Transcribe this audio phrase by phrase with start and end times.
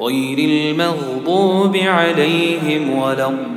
[0.00, 3.54] غير المغضوب عليهم ولا الضالين.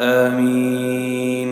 [0.00, 1.50] آمين.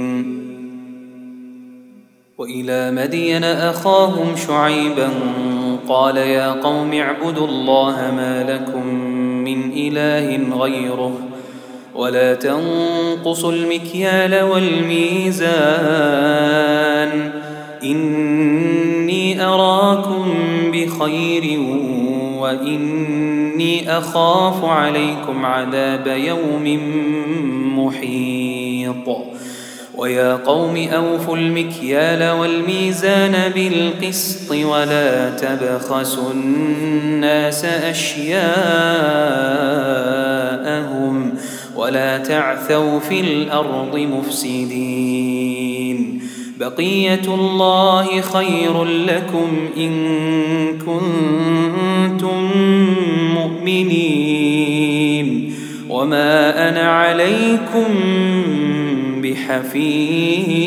[2.38, 5.09] وإلى مدين أخاهم شعيبا
[5.88, 8.87] قال يا قوم اعبدوا الله ما لكم
[9.45, 11.35] من إله غيره.
[11.96, 15.46] ولا تنقصوا المكيال والميزان.
[17.82, 20.34] إني أراكم
[20.73, 21.60] بخير
[22.38, 26.80] وإني أخاف عليكم عذاب يوم
[27.79, 29.16] محيط.
[29.96, 38.46] ويا قوم أوفوا المكيال والميزان بالقسط ولا تبخسوا الناس أشياءهم
[41.87, 45.56] ولا تعثوا في الأرض مفسدين.
[46.60, 49.93] بقية الله خير لكم إن
[50.78, 52.51] كنتم
[53.34, 55.26] مؤمنين.
[55.88, 57.95] وما أنا عليكم
[59.23, 60.66] بحفيظ.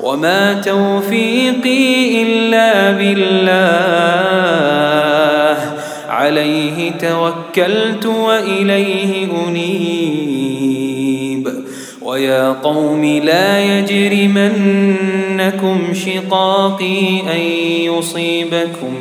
[0.00, 3.56] وما توفيقي إلا بالله.
[6.08, 11.48] عليه توكلت وإليه أنيب.
[12.02, 17.40] ويا قوم لا يجرمنكم شقاقي أن
[17.92, 18.94] يصيبكم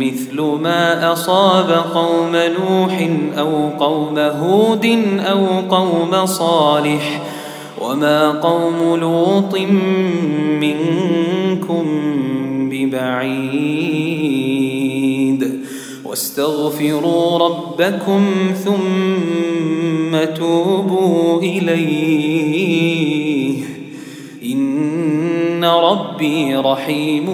[0.00, 4.98] مثل ما أصاب قوم نوح أو قوم هود
[5.30, 7.22] أو قوم صالح.
[7.82, 9.58] وما قوم لوط
[10.60, 11.86] منكم
[12.70, 13.82] ببعيد
[16.04, 18.24] واستغفروا ربكم
[18.64, 22.82] ثم توبوا إليه
[24.44, 27.28] إن ربي رحيم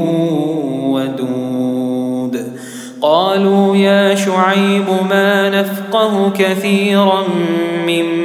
[0.84, 2.58] ودود
[3.00, 7.24] قالوا يا شعيب ما نفقه كثيرا
[7.86, 8.17] مما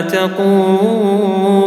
[0.00, 1.62] تقول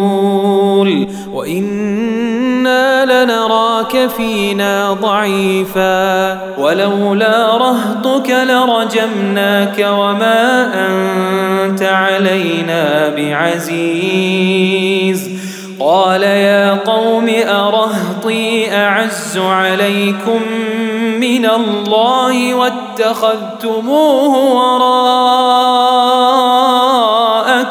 [1.34, 14.66] وإنا لنراك فينا ضعيفا ولولا رهطك لرجمناك وما أنت علينا بعزيز
[15.80, 20.42] قال يا قوم أرهطي أعز عليكم
[21.20, 25.16] من الله واتخذتموه وراءكم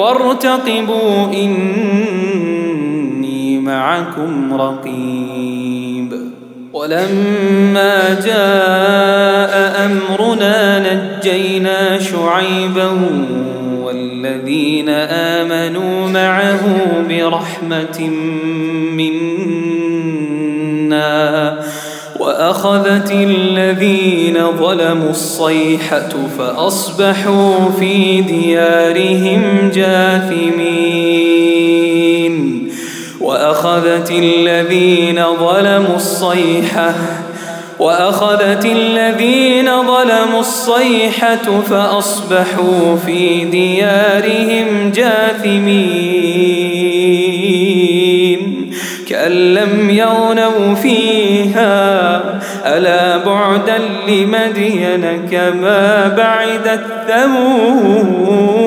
[0.00, 1.58] وارتقبوا إني
[3.58, 6.20] معكم رقيب.
[6.72, 9.52] ولما جاء
[9.86, 10.58] أمرنا
[10.88, 12.90] نجينا شعيبا
[13.82, 14.88] والذين
[15.38, 16.62] آمنوا معه
[17.08, 17.98] برحمة
[18.96, 19.50] منا.
[22.40, 26.08] وأخذت الذين ظلموا الصيحة
[26.38, 30.70] فأصبحوا في ديارهم جاثمين.
[33.20, 36.94] وأخذت الذين ظلموا الصيحة
[37.78, 46.40] وأخذت الذين ظلموا الصيحة فأصبحوا في ديارهم جاثمين.
[49.10, 50.29] كأن لم يغنوا
[53.60, 53.78] بعدا
[54.08, 58.60] لمدين كما بعدت ثمود.